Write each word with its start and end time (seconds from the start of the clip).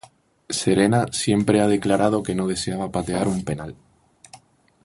Serena 0.59 1.05
siempre 1.11 1.61
ha 1.61 1.67
declarado 1.67 2.23
que 2.23 2.33
no 2.33 2.47
deseaba 2.47 2.91
patear 2.91 3.27
un 3.27 3.43
penal. 3.43 3.75